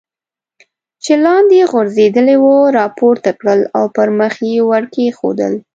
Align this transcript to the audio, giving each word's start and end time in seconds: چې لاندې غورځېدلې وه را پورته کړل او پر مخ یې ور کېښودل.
چې 1.03 1.13
لاندې 1.25 1.69
غورځېدلې 1.71 2.35
وه 2.43 2.57
را 2.77 2.85
پورته 2.97 3.31
کړل 3.39 3.61
او 3.77 3.85
پر 3.95 4.07
مخ 4.19 4.33
یې 4.49 4.57
ور 4.69 4.83
کېښودل. 4.93 5.53